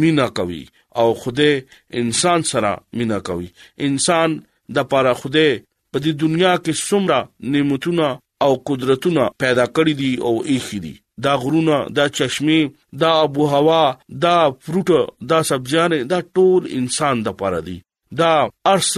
مینا 0.00 0.26
کوي 0.38 0.64
او 1.00 1.08
خدای 1.22 1.52
انسان 2.00 2.40
سره 2.50 2.72
مینا 2.96 3.18
کوي 3.28 3.48
انسان 3.86 4.30
د 4.74 4.78
پاره 4.90 5.12
خدای 5.20 5.50
په 5.90 5.96
دې 6.04 6.10
دنیا 6.22 6.54
کې 6.64 6.72
څومره 6.88 7.18
نعمتونه 7.52 8.06
او 8.44 8.52
قدرتونه 8.68 9.22
پیدا 9.42 9.66
کړې 9.76 9.92
دي 10.00 10.12
او 10.26 10.32
ایښې 10.52 10.78
دي 10.84 10.94
دا 11.24 11.32
غرونه 11.42 11.78
دا 11.96 12.08
چشمه 12.16 12.70
دا 13.00 13.10
ابو 13.24 13.44
هوا 13.54 13.84
دا 14.24 14.36
فروټ 14.64 14.88
دا 15.30 15.38
سبزیان 15.50 15.92
دا 16.10 16.18
ټول 16.34 16.60
انسان 16.78 17.16
د 17.22 17.28
پاره 17.40 17.60
دي 17.68 17.78
دا 18.20 18.32
ارس 18.74 18.94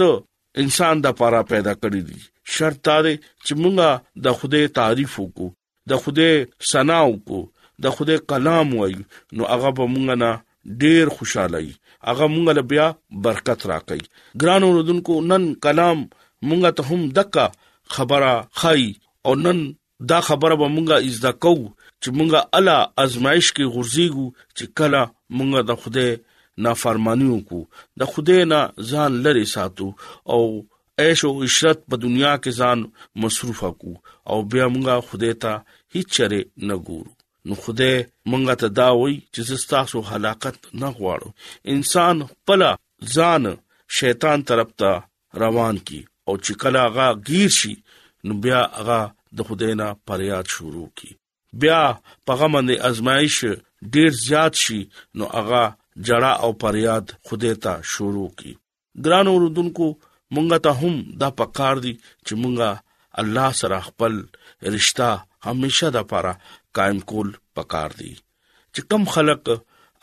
انسان 0.63 0.95
د 1.01 1.07
پاره 1.21 1.41
پیدا 1.51 1.73
کړی 1.81 2.01
دي 2.09 2.19
شرط 2.55 2.77
دا 2.89 2.97
چې 3.43 3.51
مونږه 3.61 3.89
د 4.25 4.27
خوده 4.39 4.61
تعریف 4.81 5.11
وکړو 5.17 5.47
د 5.89 5.91
خوده 6.01 6.29
ثنا 6.71 7.01
وکړو 7.09 7.41
د 7.83 7.85
خوده 7.97 8.15
کلام 8.33 8.69
وایو 8.79 9.03
نو 9.39 9.43
هغه 9.53 9.69
به 9.77 9.85
مونږ 9.93 10.15
نه 10.23 10.31
ډیر 10.85 11.05
خوشاله 11.17 11.57
ای 11.61 11.73
هغه 12.09 12.25
مونږ 12.33 12.47
له 12.57 12.63
بیا 12.73 12.87
برکت 13.29 13.59
راکړي 13.71 14.41
ګران 14.45 14.61
اوردونکو 14.69 15.13
نن 15.31 15.43
کلام 15.67 15.99
مونږ 16.47 16.61
ته 16.77 16.81
هم 16.93 17.01
دکا 17.21 17.45
خبره 17.95 18.33
خای 18.63 18.85
او 19.25 19.31
نن 19.45 19.59
دا 20.13 20.19
خبره 20.31 20.55
به 20.63 20.67
مونږه 20.75 20.95
از 21.07 21.17
دکو 21.25 21.55
چې 22.03 22.09
مونږه 22.17 22.39
الله 22.57 22.79
ازمایش 23.03 23.47
کې 23.55 23.73
غورځيګو 23.73 24.27
چې 24.57 24.65
کله 24.79 25.01
مونږه 25.37 25.61
د 25.69 25.71
خوده 25.81 26.07
نافرمانی 26.65 27.27
وکړو 27.31 27.61
د 27.99 28.11
خوده 28.11 28.37
نه 28.51 28.59
ځان 28.91 29.11
لری 29.25 29.45
ساتو 29.55 29.87
او 30.33 30.41
عيش 31.03 31.21
او 31.29 31.33
عشرت 31.47 31.79
په 31.89 31.95
دنیا 32.05 32.33
کې 32.43 32.51
ځان 32.61 32.79
مصروف 33.23 33.59
کو 33.81 33.91
او 34.29 34.37
بیا 34.51 34.65
مونږه 34.73 34.95
خوده 35.09 35.31
ته 35.43 35.51
هیڅ 35.95 36.07
چره 36.17 36.39
نه 36.69 36.75
ګورو 36.89 37.11
نو 37.47 37.53
خوده 37.63 37.91
مونږه 38.31 38.53
ته 38.61 38.67
دا 38.79 38.87
وای 38.99 39.15
چې 39.33 39.61
ستاسو 39.65 39.97
حلاکت 40.11 40.57
نه 40.81 40.89
غواړو 40.99 41.29
انسان 41.75 42.15
خپل 42.33 42.61
ځان 43.15 43.43
شیطان 43.99 44.39
طرف 44.49 44.69
ته 44.79 44.89
روان 45.43 45.75
کی 45.87 46.01
او 46.27 46.33
چې 46.45 46.53
کله 46.61 46.79
هغه 46.85 47.07
گیر 47.29 47.49
شي 47.61 47.73
نو 48.25 48.33
بیا 48.43 48.61
هغه 48.79 48.99
د 49.37 49.39
خدای 49.49 49.73
نه 49.81 49.87
پریاد 50.07 50.45
شروع 50.55 50.87
کی 50.99 51.11
بیا 51.59 51.81
په 52.25 52.31
غم 52.39 52.51
باندې 52.57 52.75
ازمایش 52.89 53.37
ډیر 53.93 54.11
زیات 54.27 54.53
شي 54.63 54.79
نو 55.17 55.25
هغه 55.37 55.63
جړه 56.07 56.31
او 56.43 56.49
پریاد 56.61 57.05
خوده 57.25 57.51
ته 57.63 57.73
شروع 57.93 58.29
کی 58.39 58.51
ګران 59.05 59.25
اوردونکو 59.31 59.85
مونږ 60.35 60.49
ته 60.65 60.71
هم 60.81 60.95
دا 61.21 61.29
پکار 61.39 61.75
دي 61.85 61.93
چې 62.27 62.33
مونږه 62.43 62.69
الله 63.21 63.49
سره 63.61 63.77
خپل 63.89 64.13
رشتہ 64.75 65.09
همیشه 65.47 65.87
د 65.95 65.97
پاره 66.11 66.33
قائم 66.79 66.99
کول 67.09 67.29
پکار 67.57 67.89
دي 68.01 68.11
چې 68.73 68.81
کم 68.91 69.03
خلق 69.15 69.43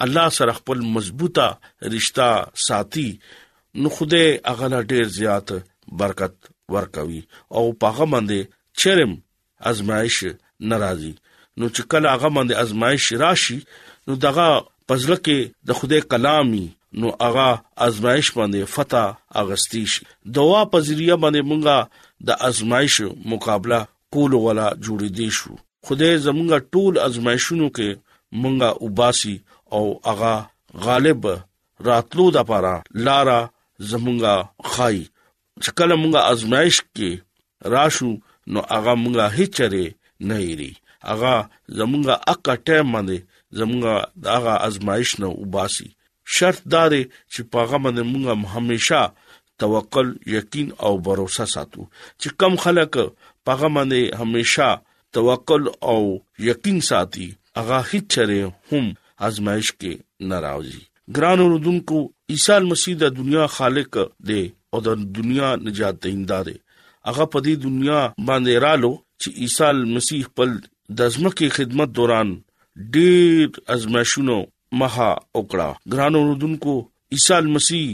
الله 0.05 0.27
سره 0.39 0.53
خپل 0.59 0.79
مضبوطه 0.97 1.47
رشتہ 1.97 2.29
ساتي 2.69 3.09
نو 3.81 3.89
خوده 3.97 4.25
اغلا 4.55 4.81
ډیر 4.91 5.07
زیات 5.19 5.49
برکت 6.03 6.35
ورکوي 6.77 7.23
او 7.57 7.65
پاغه 7.83 8.07
باندې 8.13 8.41
چرم 8.81 9.13
ازمایش 9.71 10.19
ناراضي 10.71 11.15
نو 11.61 11.67
چې 11.75 11.83
کله 11.91 12.07
هغه 12.15 12.29
باندې 12.37 12.55
ازمایش 12.65 13.05
راشي 13.23 13.59
نو 14.07 14.13
دغه 14.27 14.49
پزله 14.89 15.17
کې 15.25 15.39
د 15.69 15.79
خدای 15.79 16.01
کلامي 16.13 16.67
نو 17.01 17.07
هغه 17.27 17.49
ازمایش 17.87 18.27
باندې 18.39 18.61
فتح 18.75 19.07
اغستی 19.43 19.85
شي 19.93 20.03
دوا 20.37 20.61
پزریه 20.73 21.17
باندې 21.23 21.43
مونږه 21.51 21.77
د 22.27 22.31
ازمایش 22.49 22.95
مقابله 23.33 23.81
کول 24.13 24.33
ولا 24.47 24.69
جوړې 24.85 25.09
دي 25.19 25.29
شو 25.39 25.53
خدای 25.87 26.15
زمونږه 26.27 26.59
ټول 26.73 26.93
ازمایښونو 27.09 27.69
کې 27.77 27.89
مونږه 28.43 28.69
وباسي 28.85 29.35
او 29.77 29.83
هغه 30.09 30.35
غالب 30.87 31.23
راتلو 31.91 32.27
د 32.37 32.49
پاره 32.53 32.75
لارا 33.07 33.41
زمونږه 33.91 34.35
خای 34.73 34.99
چې 35.63 35.71
کله 35.79 35.95
مونږه 36.03 36.21
ازمایش 36.33 36.77
کې 36.97 37.73
راشو 37.75 38.09
نو 38.53 38.61
هغه 38.75 38.93
مونږه 39.05 39.27
هیڅ 39.39 39.51
چره 39.59 39.85
نه 40.29 40.37
یری 40.51 40.73
هغه 41.11 41.35
زمونږه 41.79 42.15
اقا 42.33 42.55
ټیم 42.67 42.87
باندې 42.95 43.19
زمونږه 43.59 43.95
داغه 44.27 44.55
ازمایښ 44.69 45.11
نه 45.21 45.29
وباسي 45.43 45.89
شرط 46.37 46.61
دار 46.75 46.93
چې 47.33 47.41
پاغه 47.53 47.77
باندې 47.85 48.03
مونږه 48.13 48.35
همیشا 48.55 49.03
توکل 49.63 50.09
یقین 50.37 50.69
او 50.85 50.93
باور 51.07 51.19
ساتو 51.37 51.83
چې 52.21 52.29
کم 52.41 52.55
خلک 52.65 52.93
پاغه 53.45 53.69
باندې 53.77 54.01
همیشا 54.23 54.69
توکل 55.17 55.63
او 55.91 56.01
یقین 56.51 56.79
ساتي 56.91 57.29
هغه 57.59 57.79
هیڅ 57.91 58.05
چره 58.13 58.39
هم 58.71 58.85
ازمایښ 59.29 59.69
کې 59.81 59.93
ناراضي 60.31 60.81
ګران 61.17 61.39
اوردونکو 61.43 61.99
عیسی 62.33 62.57
مسیح 62.71 62.95
د 63.03 63.15
دنیا 63.19 63.45
خالق 63.59 63.93
دی 64.29 64.43
او 64.73 64.81
د 64.87 65.07
دنیا 65.19 65.49
نجات 65.67 65.97
دیندا 66.07 66.41
دی 66.49 66.57
هغه 67.09 67.25
په 67.33 67.39
دې 67.47 67.55
دنیا 67.67 68.01
باندې 68.29 68.55
رالو 68.65 68.93
چې 69.23 69.29
عیسی 69.43 69.95
مسیح 69.95 70.21
خپل 70.31 70.51
د 70.97 71.01
ځمکې 71.15 71.47
خدمت 71.57 71.89
دوران 71.99 72.29
ډېر 72.95 73.49
ازمایښونو 73.75 74.37
مها 74.83 75.09
وکړه 75.39 75.67
ګرانو 75.93 76.21
رودونکو 76.29 76.75
عیسی 77.17 77.41
مسیح 77.57 77.87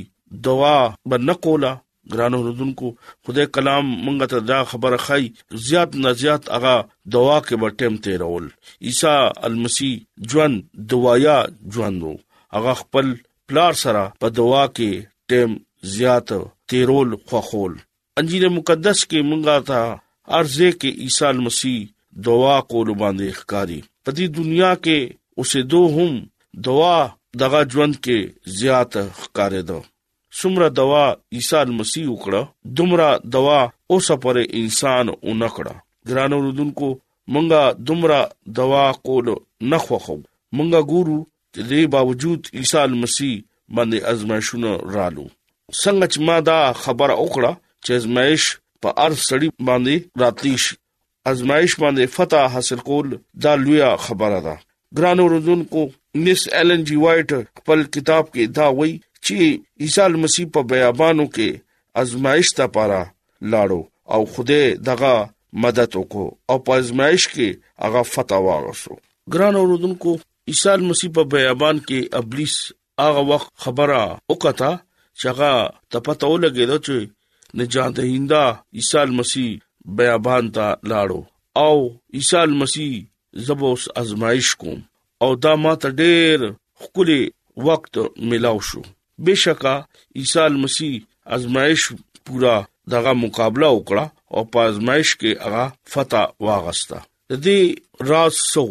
دوا 0.48 0.76
بنقولا 1.12 1.72
ګرانو 2.12 2.38
رودونکو 2.46 2.88
خدای 3.26 3.46
کلام 3.56 3.86
مونږ 4.04 4.18
ته 4.32 4.38
دا 4.50 4.58
خبره 4.72 4.98
خای 5.06 5.24
زیات 5.68 5.90
نه 6.04 6.10
زیات 6.20 6.42
هغه 6.56 6.74
دوا 7.16 7.36
کې 7.46 7.56
به 7.60 7.68
ټیم 7.80 7.94
تیرول 8.04 8.44
عیسی 8.90 9.16
المسیح 9.48 9.94
ژوند 10.34 10.54
دوايا 10.92 11.38
ژوندو 11.76 12.12
هغه 12.58 12.72
خپل 12.82 13.06
پلار 13.48 13.72
سره 13.82 14.02
په 14.20 14.26
دوا 14.38 14.62
کې 14.76 14.90
ټیم 15.32 15.50
زیات 15.96 16.28
تیرول 16.74 17.10
خوخول 17.28 17.74
انجیل 18.22 18.44
مقدس 18.60 18.98
کې 19.10 19.20
مونږه 19.30 19.56
تا 19.72 19.82
ارزه 20.40 20.70
کې 20.78 20.90
عیسی 21.06 21.32
مسیح 21.48 21.92
دعا 22.26 22.56
کول 22.70 22.88
باندې 23.02 23.26
ښکاری 23.38 23.80
په 24.04 24.10
دې 24.16 24.26
دنیا 24.38 24.72
کې 24.84 24.98
اوسې 25.38 25.60
دوهم 25.72 26.12
دعا 26.66 26.98
دغه 27.42 27.60
ژوند 27.72 27.94
کې 28.04 28.18
زیات 28.58 28.92
ښکارې 29.22 29.62
دو 29.68 29.80
څومره 30.38 30.66
دوا 30.80 31.04
عیسی 31.36 31.60
مسیح 31.80 32.04
وکړه 32.10 32.42
دومره 32.78 33.08
دوا 33.36 33.60
اوس 33.92 34.06
پر 34.22 34.36
انسان 34.60 35.06
اونکړه 35.28 35.74
ګرانو 36.08 36.36
رودونکو 36.44 36.88
مونږه 37.32 37.62
دومره 37.88 38.18
دوا 38.58 38.84
کول 39.06 39.26
نه 39.70 39.78
خوخو 39.84 40.16
مونږه 40.56 40.80
ګورو 40.92 41.18
چې 41.54 41.60
دې 41.70 41.82
باوجود 41.94 42.40
عیسی 42.58 42.82
مسیح 43.04 43.32
باندې 43.74 43.98
ازمایښونه 44.12 44.70
رالو 44.94 45.26
څنګه 45.82 46.06
چې 46.12 46.18
ما 46.26 46.36
دا 46.48 46.58
خبره 46.82 47.14
وکړه 47.22 47.52
چې 47.84 47.90
ازمایښ 48.00 48.42
په 48.82 48.88
ار 49.04 49.12
سړی 49.28 49.48
باندې 49.68 49.94
راتلی 50.22 50.56
شي 50.64 50.74
ازمایش 51.30 51.72
باندې 51.82 52.04
فتح 52.16 52.44
حاصل 52.54 52.80
کول 52.88 53.06
دا 53.44 53.52
لویه 53.64 53.90
خبره 54.06 54.40
ده 54.46 54.56
ګران 54.98 55.18
اوردونکو 55.24 55.82
مس 56.26 56.42
ایلن 56.58 56.82
جی 56.90 56.96
وایټ 57.04 57.30
خپل 57.60 57.80
کتاب 57.96 58.24
کې 58.32 58.44
دا 58.58 58.66
وایي 58.80 58.94
چې 59.26 59.36
عیسی 59.86 60.14
مسیح 60.26 60.46
په 60.56 60.60
بیابانو 60.72 61.26
کې 61.34 61.48
ازمایش 62.04 62.48
ته 62.60 62.66
پاره 62.76 63.00
لاړو 63.52 63.80
او 64.14 64.20
خوده 64.34 64.60
دغه 64.90 65.14
مدد 65.66 65.98
وکاو 66.00 66.26
او 66.52 66.56
په 66.68 66.80
ازمایش 66.84 67.28
کې 67.32 67.48
هغه 67.86 68.02
فتح 68.12 68.44
واغسو 68.48 68.98
ګران 69.34 69.54
اوردونکو 69.62 70.16
عیسی 70.52 70.76
مسیح 70.92 71.14
په 71.18 71.30
بیابان 71.36 71.84
کې 71.90 72.22
ابلیس 72.22 72.58
هغه 73.06 73.26
وخت 73.34 73.52
خبره 73.66 74.04
وکړه 74.14 74.72
چې 74.78 75.34
هغه 75.34 75.52
تپتو 75.96 76.32
لګیدو 76.46 76.78
چې 76.86 77.62
نجات 77.62 77.98
هیندا 78.10 78.44
عیسی 78.82 79.04
مسیح 79.22 79.50
بیابان 79.96 80.44
ته 80.54 80.66
لاړو 80.90 81.20
او 81.66 81.76
عیسی 82.16 82.42
مسیح 82.60 82.92
زبوس 83.46 83.82
ازمایش 84.00 84.48
کوم 84.60 84.78
او 85.22 85.30
دا 85.44 85.52
ماته 85.62 85.88
ډېر 86.00 86.38
خولي 86.80 87.22
وخت 87.66 87.94
ملاو 88.30 88.58
شو 88.68 88.82
بشکا 89.24 89.76
عیسی 90.20 90.44
مسیح 90.64 90.94
ازمایش 91.36 91.82
پورا 92.26 92.56
دغه 92.92 93.12
مقابله 93.22 93.68
وکړه 93.74 94.04
او 94.34 94.40
په 94.52 94.58
ازمایش 94.70 95.10
کې 95.20 95.30
هغه 95.44 95.64
فتح 95.92 96.24
واغستا 96.46 96.98
د 97.30 97.44
دې 97.46 97.60
راز 98.10 98.34
سو 98.54 98.66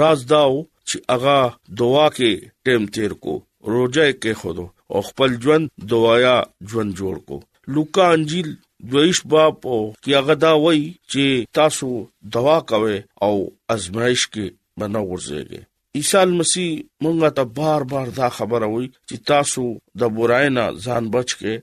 راز 0.00 0.18
داو 0.34 0.54
چې 0.88 0.96
هغه 1.14 1.38
دعا 1.82 2.06
کې 2.16 2.32
ټیم 2.64 2.82
تیر 2.96 3.12
کو 3.24 3.32
روزه 3.72 4.06
کې 4.22 4.32
خود 4.42 4.58
او 4.92 4.98
خپل 5.08 5.30
ژوند 5.44 5.66
دوايا 5.92 6.36
ژوند 6.72 6.90
جوړ 6.98 7.16
کو 7.28 7.36
لوکا 7.76 8.06
انجیل 8.16 8.48
دویش 8.90 9.18
باپ 9.32 9.56
او 9.72 9.80
کیاغدا 10.04 10.52
وای 10.64 10.82
چې 11.12 11.24
تاسو 11.58 11.88
دوا 12.34 12.56
کوي 12.70 12.98
او 13.24 13.34
ازمایش 13.74 14.22
کې 14.32 14.46
بنا 14.78 15.00
ورځيږي 15.10 15.60
عیسی 15.98 16.22
مسیح 16.40 16.70
مونږه 17.02 17.28
ته 17.36 17.42
بار 17.58 17.80
بار 17.92 18.06
دا 18.20 18.28
خبره 18.36 18.66
وای 18.72 18.86
چې 19.08 19.16
تاسو 19.30 19.62
د 20.00 20.02
برای 20.16 20.46
نه 20.56 20.64
ځان 20.84 21.04
بچ 21.14 21.28
کې 21.40 21.54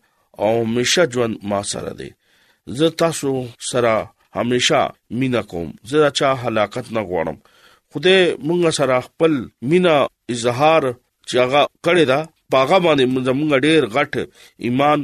او 0.43 0.51
همیشه 0.67 1.01
ژوند 1.13 1.33
ما 1.49 1.59
سره 1.71 1.91
دی 1.99 2.09
زه 2.77 2.87
تاسو 3.01 3.31
سره 3.71 3.93
همیشه 4.39 4.79
مینا 5.19 5.41
کوم 5.51 5.69
زه 5.89 6.09
چا 6.19 6.29
حلاکت 6.43 6.85
نه 6.95 7.01
غواړم 7.09 7.37
خوده 7.91 8.15
مونږ 8.47 8.63
سره 8.79 8.95
خپل 9.07 9.33
مینا 9.69 9.95
اظهار 10.35 10.83
چې 11.27 11.35
هغه 11.43 11.61
کړی 11.85 12.03
دا 12.11 12.19
پاغه 12.51 12.77
باندې 12.85 13.03
مونږ 13.39 13.63
ډېر 13.65 13.81
غټ 13.95 14.13
ایمان 14.65 14.99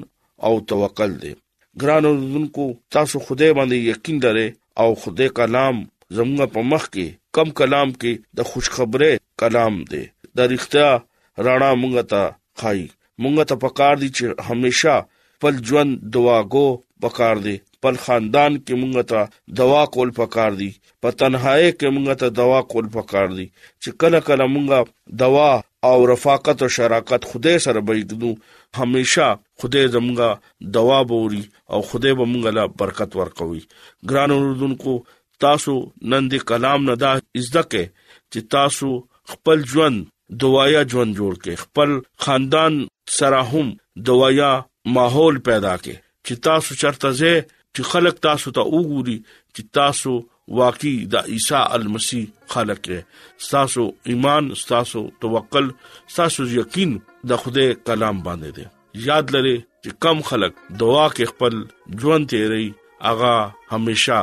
او 0.48 0.54
توکل 0.70 1.12
دی 1.24 1.34
ګران 1.82 2.04
اوردونکو 2.10 2.66
تاسو 2.94 3.16
خدای 3.26 3.52
باندې 3.58 3.78
یقین 3.92 4.18
لرئ 4.24 4.48
او 4.82 4.90
خدای 5.02 5.30
کلام 5.40 5.76
زموږ 6.16 6.40
په 6.54 6.62
مخ 6.72 6.84
کې 6.94 7.08
کم 7.36 7.48
کلام 7.60 7.90
کې 8.02 8.14
د 8.38 8.40
خوشخبری 8.50 9.12
کلام 9.42 9.74
دی 9.92 10.04
د 10.38 10.40
رښتیا 10.52 10.90
راڼا 11.46 11.72
مونږ 11.82 11.96
ته 12.12 12.22
خای 12.60 12.82
مونږ 13.22 13.36
ته 13.50 13.56
پکار 13.64 13.94
دي 14.02 14.10
چې 14.18 14.24
همیشا 14.48 14.96
پل 15.42 15.54
ژوند 15.68 15.92
دواګو 16.14 16.68
پکار 17.04 17.36
دي 17.46 17.56
پل 17.84 17.96
خاندان 18.04 18.52
کې 18.66 18.74
مونږ 18.82 18.96
ته 19.12 19.20
دوا 19.60 19.82
کول 19.94 20.10
پکار 20.20 20.52
دي 20.62 20.70
په 21.02 21.08
تنهایی 21.20 21.70
کې 21.78 21.88
مونږ 21.96 22.10
ته 22.22 22.28
دوا 22.40 22.60
کول 22.72 22.86
پکار 22.98 23.28
دي 23.38 23.46
چې 23.82 23.90
کله 24.02 24.20
کله 24.30 24.46
مونږ 24.54 24.70
دوا 25.22 25.52
او 25.84 26.06
رفاقت 26.08 26.62
او 26.62 26.70
شراکت 26.70 27.26
خدای 27.26 27.60
سره 27.60 27.82
بېګدو 27.82 28.36
هميشه 28.76 29.40
خدای 29.60 29.88
زمونږه 29.96 30.30
دوا 30.74 31.00
بوري 31.04 31.44
او 31.70 31.82
خدای 31.90 32.14
به 32.20 32.26
مونږه 32.32 32.52
لا 32.58 32.64
برکت 32.68 33.16
ورکوي 33.16 33.62
ګران 34.10 34.32
اوردونکو 34.32 34.94
تاسو 35.44 35.74
نن 36.12 36.24
دې 36.32 36.40
کلام 36.50 36.80
نه 36.90 36.96
دا 37.04 37.12
ازدکه 37.40 37.84
چې 38.32 38.40
تاسو 38.56 38.88
خپل 39.32 39.58
ژوند 39.72 39.98
دوايا 40.42 40.82
ژوند 40.92 41.12
جوړ 41.20 41.34
کې 41.44 41.54
خپل 41.64 41.90
خاندان 42.24 42.74
سره 43.18 43.42
هم 43.52 43.68
دوايا 44.08 44.52
ماحول 44.96 45.36
پیدا 45.48 45.74
کې 45.84 45.96
چې 46.26 46.34
تاسو 46.48 46.70
چرته 46.82 47.10
زه 47.22 47.34
چې 47.76 47.82
خلک 47.92 48.16
تاسو 48.28 48.48
ته 48.58 48.62
وګوري 48.74 49.18
چې 49.56 49.62
تاسو 49.78 50.14
واقعي 50.58 50.94
د 51.14 51.32
عیسی 51.34 51.56
المسی 51.76 52.22
خالق 52.54 52.82
دی 52.88 53.00
تاسو 53.52 53.84
ایمان 54.14 54.50
تاسو 54.68 55.02
توکل 55.22 55.68
تاسو 56.16 56.42
یقین 56.60 56.92
د 57.32 57.42
خوده 57.44 57.66
کلام 57.90 58.18
باندې 58.30 58.58
دی 58.58 59.06
یاد 59.10 59.34
لرئ 59.36 59.54
چې 59.84 60.02
کم 60.06 60.26
خلک 60.32 60.54
دعا 60.86 61.06
کې 61.14 61.34
خپل 61.34 61.60
ژوند 62.06 62.30
تیري 62.34 62.66
اغا 63.12 63.36
هميشه 63.76 64.20